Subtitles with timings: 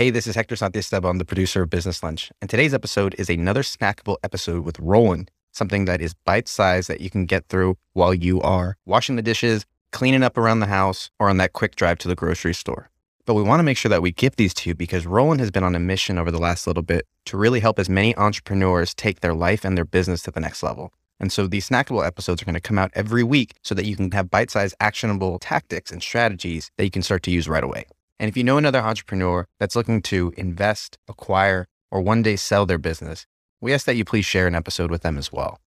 [0.00, 2.32] Hey, this is Hector Santiesteban, the producer of Business Lunch.
[2.40, 7.02] And today's episode is another snackable episode with Roland, something that is bite sized that
[7.02, 11.10] you can get through while you are washing the dishes, cleaning up around the house,
[11.18, 12.88] or on that quick drive to the grocery store.
[13.26, 15.50] But we want to make sure that we give these to you because Roland has
[15.50, 18.94] been on a mission over the last little bit to really help as many entrepreneurs
[18.94, 20.94] take their life and their business to the next level.
[21.20, 23.96] And so these snackable episodes are going to come out every week so that you
[23.96, 27.62] can have bite sized, actionable tactics and strategies that you can start to use right
[27.62, 27.84] away.
[28.20, 32.66] And if you know another entrepreneur that's looking to invest, acquire, or one day sell
[32.66, 33.26] their business,
[33.62, 35.58] we ask that you please share an episode with them as well.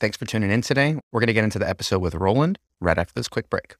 [0.00, 0.98] Thanks for tuning in today.
[1.12, 3.76] We're going to get into the episode with Roland right after this quick break.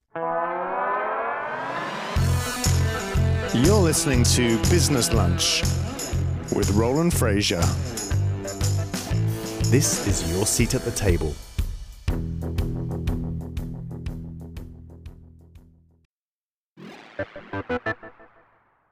[3.52, 5.62] You're listening to Business Lunch
[6.54, 7.64] with Roland Frasier.
[9.72, 11.34] This is your seat at the table.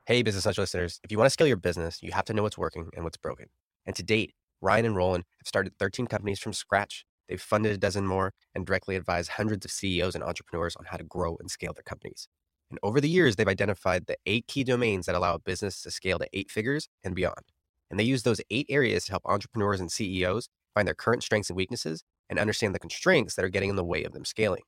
[0.08, 1.00] Hey, Business Lunch listeners.
[1.04, 3.18] If you want to scale your business, you have to know what's working and what's
[3.18, 3.48] broken.
[3.84, 7.04] And to date, Ryan and Roland have started 13 companies from scratch.
[7.28, 10.96] They've funded a dozen more and directly advised hundreds of CEOs and entrepreneurs on how
[10.96, 12.26] to grow and scale their companies.
[12.70, 15.90] And over the years, they've identified the eight key domains that allow a business to
[15.90, 17.44] scale to eight figures and beyond.
[17.90, 21.50] And they use those eight areas to help entrepreneurs and CEOs find their current strengths
[21.50, 24.62] and weaknesses and understand the constraints that are getting in the way of them scaling.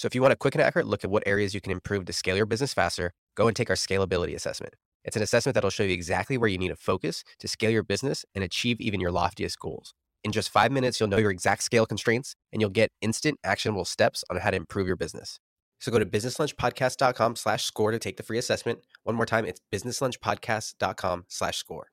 [0.00, 2.06] So if you want a quick and accurate look at what areas you can improve
[2.06, 4.74] to scale your business faster, go and take our scalability assessment.
[5.04, 7.82] It's an assessment that'll show you exactly where you need to focus to scale your
[7.82, 9.94] business and achieve even your loftiest goals.
[10.22, 13.84] In just five minutes, you'll know your exact scale constraints and you'll get instant actionable
[13.84, 15.40] steps on how to improve your business.
[15.80, 18.80] So go to businesslunchpodcast.com slash score to take the free assessment.
[19.02, 21.88] One more time, it's businesslunchpodcast.com slash score.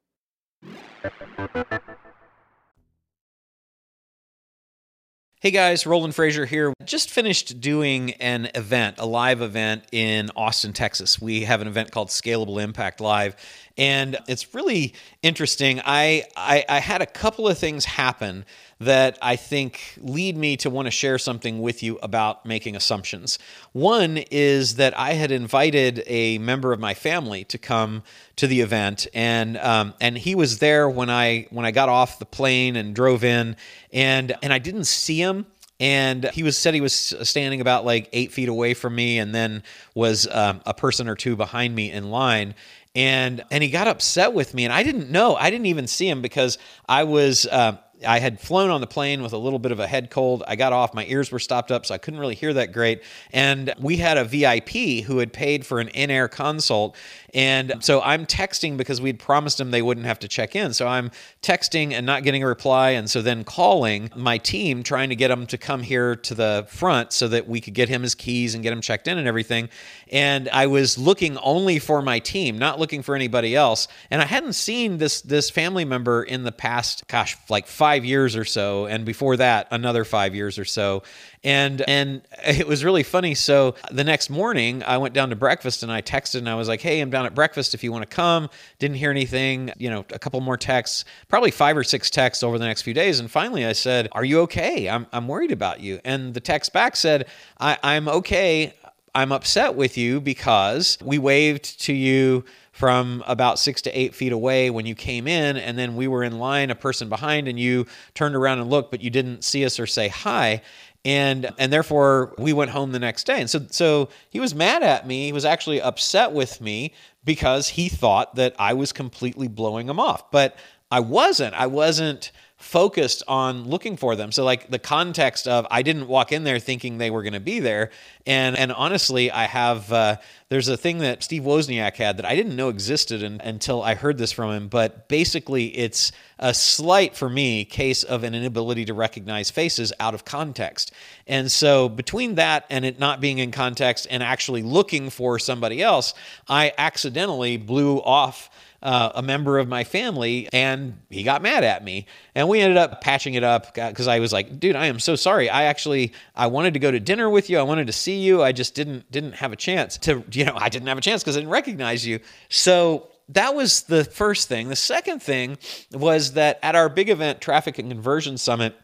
[5.40, 6.74] Hey guys, Roland Frasier here.
[6.84, 11.22] Just finished doing an event, a live event in Austin, Texas.
[11.22, 13.36] We have an event called Scalable Impact Live,
[13.78, 15.80] and it's really interesting.
[15.86, 18.46] I, I, I had a couple of things happen
[18.80, 23.40] that I think lead me to want to share something with you about making assumptions.
[23.72, 28.04] One is that I had invited a member of my family to come
[28.36, 32.20] to the event, and um, and he was there when I when I got off
[32.20, 33.56] the plane and drove in,
[33.92, 35.48] and and I didn't see him
[35.80, 39.34] and he was said he was standing about like eight feet away from me and
[39.34, 39.62] then
[39.94, 42.56] was um, a person or two behind me in line
[42.96, 46.10] and and he got upset with me and i didn't know i didn't even see
[46.10, 46.58] him because
[46.90, 49.88] i was uh, I had flown on the plane with a little bit of a
[49.88, 50.44] head cold.
[50.48, 53.02] I got off, my ears were stopped up, so I couldn't really hear that great.
[53.32, 56.96] And we had a VIP who had paid for an in air consult.
[57.34, 60.74] And so I'm texting because we'd promised him they wouldn't have to check in.
[60.74, 62.92] So I'm texting and not getting a reply.
[62.92, 66.68] And so then calling my team, trying to get him to come here to the
[66.70, 69.28] front so that we could get him his keys and get him checked in and
[69.28, 69.70] everything.
[70.12, 73.88] And I was looking only for my team, not looking for anybody else.
[74.12, 78.04] And I hadn't seen this this family member in the past, gosh, like five five
[78.04, 81.04] years or so, and before that, another five years or so.
[81.42, 83.34] And and it was really funny.
[83.34, 86.68] So the next morning, I went down to breakfast and I texted and I was
[86.68, 87.74] like, "Hey, I'm down at breakfast.
[87.74, 88.50] If you want to come."
[88.80, 89.72] Didn't hear anything.
[89.78, 92.94] You know, a couple more texts, probably five or six texts over the next few
[92.94, 93.22] days.
[93.22, 94.90] And finally, I said, "Are you okay?
[94.90, 97.28] I'm I'm worried about you." And the text back said,
[97.58, 98.74] I, "I'm okay.
[99.16, 102.46] I'm upset with you because we waved to you."
[102.78, 106.24] from about six to eight feet away when you came in, and then we were
[106.24, 109.66] in line, a person behind, and you turned around and looked, but you didn't see
[109.66, 110.62] us or say hi.
[111.04, 113.40] And and therefore we went home the next day.
[113.40, 115.26] And so so he was mad at me.
[115.26, 116.94] He was actually upset with me
[117.26, 120.30] because he thought that I was completely blowing him off.
[120.30, 120.56] But
[120.92, 121.56] I wasn't.
[121.56, 124.32] I wasn't focused on looking for them.
[124.32, 127.40] So like the context of I didn't walk in there thinking they were going to
[127.40, 127.92] be there,
[128.26, 130.18] and and honestly, I have uh,
[130.50, 133.94] there's a thing that Steve Wozniak had that I didn't know existed in, until I
[133.94, 134.68] heard this from him.
[134.70, 140.16] But basically, it's a slight for me case of an inability to recognize faces out
[140.16, 140.92] of context.
[141.28, 145.82] And so between that and it not being in context and actually looking for somebody
[145.84, 146.16] else,
[146.48, 148.50] I accidentally blew off
[148.82, 152.06] uh, a member of my family and he got mad at me.
[152.36, 155.16] And we ended up patching it up because i was like dude i am so
[155.16, 155.50] sorry.
[155.50, 157.58] I actually i wanted to go to dinner with you.
[157.58, 158.44] I wanted to see you.
[158.44, 161.24] I just didn't didn't have a chance to you know i didn't have a chance
[161.24, 162.20] because i didn't recognize you.
[162.50, 164.70] So that was the first thing.
[164.70, 165.58] The second thing
[165.92, 168.76] was that at our big event traffic and conversion summit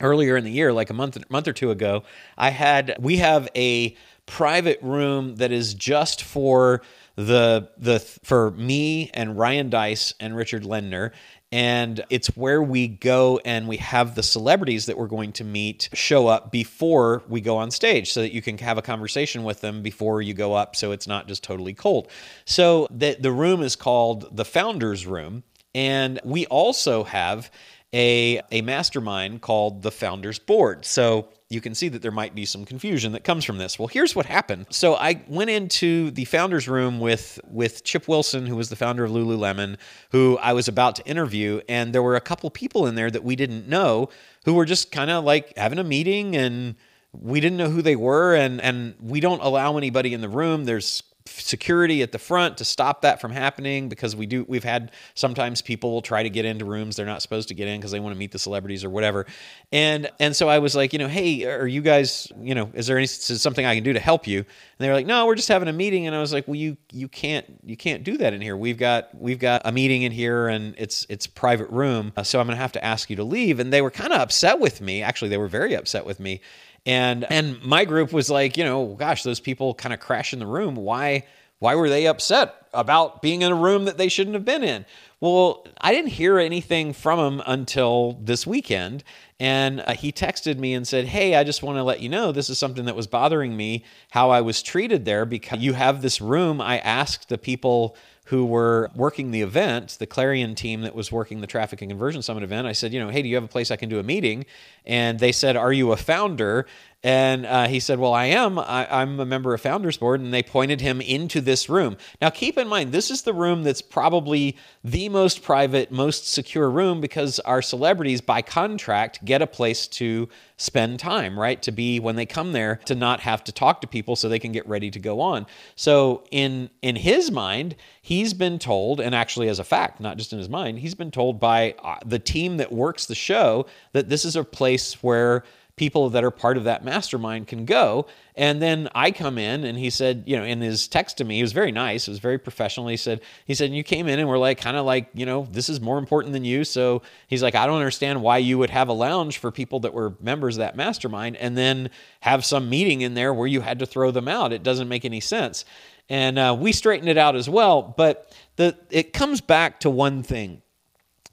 [0.00, 2.02] earlier in the year like a month month or two ago
[2.36, 3.96] i had we have a
[4.26, 6.82] private room that is just for
[7.16, 11.12] the the for me and Ryan Deiss and Richard Lindner
[11.50, 15.88] and it's where we go and we have the celebrities that we're going to meet
[15.94, 19.62] show up before we go on stage so that you can have a conversation with
[19.62, 22.10] them before you go up so it's not just totally cold.
[22.44, 25.42] So the the room is called the Founders Room
[25.74, 27.50] and we also have
[27.94, 30.84] a, a mastermind called the Founders Board.
[30.84, 33.78] So you can see that there might be some confusion that comes from this.
[33.78, 34.66] Well, here's what happened.
[34.70, 39.04] So I went into the founders room with with Chip Wilson, who was the founder
[39.04, 39.76] of Lululemon,
[40.10, 43.22] who I was about to interview, and there were a couple people in there that
[43.22, 44.08] we didn't know
[44.44, 46.74] who were just kind of like having a meeting and
[47.12, 50.64] we didn't know who they were and and we don't allow anybody in the room.
[50.64, 54.92] There's security at the front to stop that from happening because we do we've had
[55.14, 57.90] sometimes people will try to get into rooms they're not supposed to get in because
[57.90, 59.26] they want to meet the celebrities or whatever.
[59.72, 62.86] And and so i was like you know hey are you guys you know is
[62.86, 64.38] there any is something i can do to help you?
[64.38, 64.46] And
[64.78, 66.06] they were like no we're just having a meeting.
[66.06, 68.56] And i was like well you you can't you can't do that in here.
[68.56, 72.40] We've got we've got a meeting in here and it's it's private room uh, so
[72.40, 73.60] i'm to have to ask you to leave.
[73.60, 75.02] And they were kind of upset with me.
[75.02, 76.40] Actually they were very upset with me
[76.86, 80.38] and and my group was like, you know, gosh, those people kind of crash in
[80.38, 80.76] the room.
[80.76, 81.24] Why
[81.58, 84.84] why were they upset about being in a room that they shouldn't have been in?
[85.20, 89.02] Well, I didn't hear anything from him until this weekend.
[89.40, 92.32] And uh, he texted me and said, Hey, I just want to let you know
[92.32, 96.02] this is something that was bothering me, how I was treated there because you have
[96.02, 96.60] this room.
[96.60, 101.40] I asked the people who were working the event, the Clarion team that was working
[101.40, 102.66] the Traffic and Conversion Summit event.
[102.66, 104.46] I said, you know, hey, do you have a place I can do a meeting?
[104.84, 106.66] And they said, are you a founder?
[107.06, 108.58] And uh, he said, Well, I am.
[108.58, 110.20] I, am a member of Founders Board.
[110.20, 111.96] And they pointed him into this room.
[112.20, 116.68] Now, keep in mind, this is the room that's probably the most private, most secure
[116.68, 121.62] room because our celebrities, by contract, get a place to spend time, right?
[121.62, 124.40] To be when they come there, to not have to talk to people so they
[124.40, 125.46] can get ready to go on.
[125.76, 130.32] So, in, in his mind, he's been told, and actually as a fact, not just
[130.32, 134.08] in his mind, he's been told by uh, the team that works the show that
[134.08, 135.44] this is a place where
[135.76, 138.06] people that are part of that mastermind can go.
[138.34, 141.36] And then I come in and he said, you know, in his text to me,
[141.36, 142.08] he was very nice.
[142.08, 142.88] It was very professional.
[142.88, 145.46] He said, he said, you came in and we're like, kind of like, you know,
[145.50, 146.64] this is more important than you.
[146.64, 149.92] So he's like, I don't understand why you would have a lounge for people that
[149.92, 151.90] were members of that mastermind and then
[152.20, 154.54] have some meeting in there where you had to throw them out.
[154.54, 155.66] It doesn't make any sense.
[156.08, 157.82] And uh, we straightened it out as well.
[157.82, 160.62] But the it comes back to one thing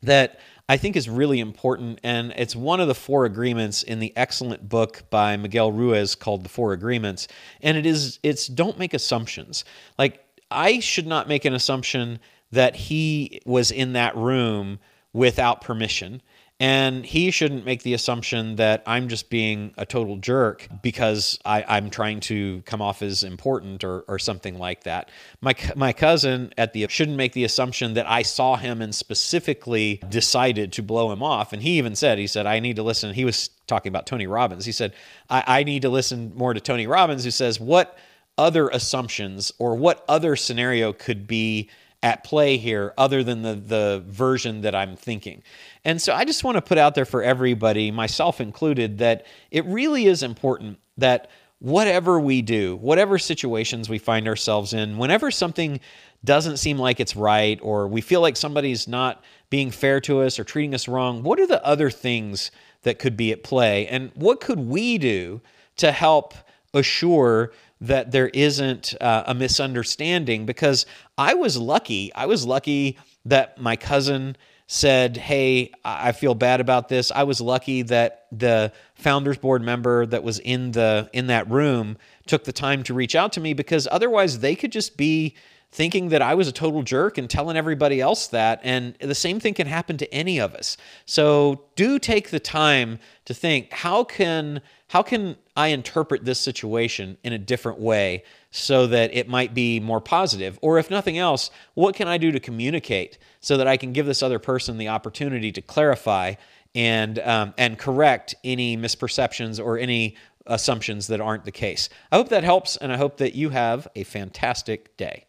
[0.02, 0.40] that
[0.70, 2.00] I think is really important.
[2.04, 6.44] And it's one of the four agreements in the excellent book by Miguel Ruiz called
[6.44, 7.28] The Four Agreements.
[7.62, 9.66] And it is, it's don't make assumptions.
[9.98, 12.20] Like, I should not make an assumption
[12.52, 14.80] that he was in that room
[15.12, 16.22] without permission.
[16.60, 21.78] And he shouldn't make the assumption that I'm just being a total jerk because I,
[21.78, 25.10] am trying to come off as important or, or something like that.
[25.42, 30.00] My, my cousin at the shouldn't make the assumption that I saw him and specifically
[30.10, 31.54] decided to blow him off.
[31.54, 33.14] And he even said, he said, I need to listen.
[33.14, 34.66] He was talking about Tony Robbins.
[34.66, 34.94] He said,
[35.30, 37.98] I, I need to listen more to Tony Robbins, who says, What
[38.38, 41.70] other assumptions or what other scenario could be
[42.04, 45.42] at play here other than the, the version that I'm thinking.
[45.86, 49.66] And so I just want to put out there for everybody, myself included, that it
[49.66, 55.80] really is important that whatever we do, whatever situations we find ourselves in, whenever something
[56.26, 60.38] doesn't seem like it's right or we feel like somebody's not being fair to us
[60.38, 62.52] or treating us wrong, what are the other things
[62.82, 63.88] that could be at play?
[63.88, 65.40] And what could we do
[65.78, 66.34] to help
[66.74, 67.54] assure
[67.84, 70.86] that there isn't uh, a misunderstanding because
[71.18, 72.14] I was lucky.
[72.16, 74.38] I was lucky that my cousin
[74.68, 77.12] said, Hey, I feel bad about this.
[77.12, 81.98] I was lucky that the founders board member that was in the in that room
[82.26, 85.36] took the time to reach out to me because otherwise they could just be
[85.74, 88.62] thinking that I was a total jerk and telling everybody else that.
[88.64, 90.78] And the same thing can happen to any of us.
[91.06, 97.18] So do take the time to think how can how can I interpret this situation
[97.24, 100.60] in a different way so that it might be more positive?
[100.62, 104.06] Or if nothing else, what can I do to communicate so that I can give
[104.06, 106.36] this other person the opportunity to clarify
[106.76, 111.90] and um, and correct any misperceptions or any assumptions that aren't the case.
[112.12, 115.26] I hope that helps, and I hope that you have a fantastic day.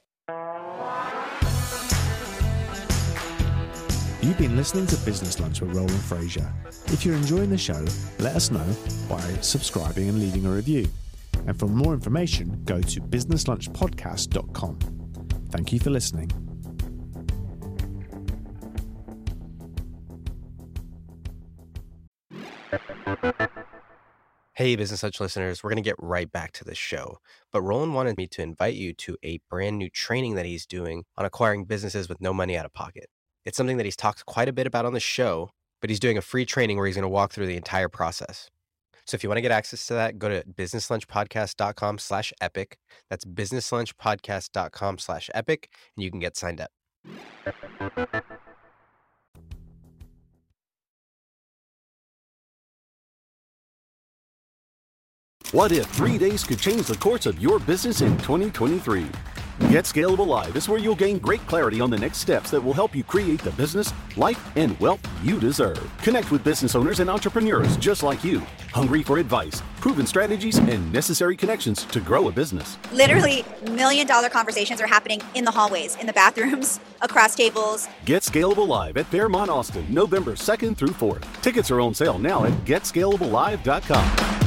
[4.25, 6.51] You've been listening to Business Lunch with Roland Frasier.
[6.91, 7.85] If you're enjoying the show,
[8.19, 8.65] let us know
[9.07, 10.89] by subscribing and leaving a review.
[11.47, 14.79] And for more information, go to businesslunchpodcast.com.
[15.51, 16.31] Thank you for listening.
[24.55, 27.19] Hey, Business Lunch listeners, we're going to get right back to the show.
[27.53, 31.05] But Roland wanted me to invite you to a brand new training that he's doing
[31.19, 33.11] on acquiring businesses with no money out of pocket.
[33.45, 36.17] It's something that he's talked quite a bit about on the show, but he's doing
[36.17, 38.51] a free training where he's going to walk through the entire process.
[39.07, 42.79] So if you want to get access to that, go to businesslunchpodcast.com slash epic.
[43.11, 46.71] That's businesslunchpodcast.com slash epic, and you can get signed up.
[55.53, 59.07] What if three days could change the course of your business in 2023?
[59.61, 62.73] Get Scalable Live is where you'll gain great clarity on the next steps that will
[62.73, 65.81] help you create the business, life, and wealth you deserve.
[65.99, 68.41] Connect with business owners and entrepreneurs just like you,
[68.73, 72.79] hungry for advice, proven strategies, and necessary connections to grow a business.
[72.93, 77.87] Literally, million dollar conversations are happening in the hallways, in the bathrooms, across tables.
[78.05, 81.25] Get Scalable Live at Fairmont Austin, November 2nd through 4th.
[81.43, 84.44] Tickets are on sale now at getscalablelive.com.